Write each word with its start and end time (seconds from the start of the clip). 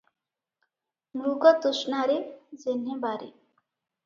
ମୃଗତୃଷ୍ଣାରେ 1.21 2.17
ଯେହ୍ନେ 2.65 2.97
ବାରି। 3.05 3.31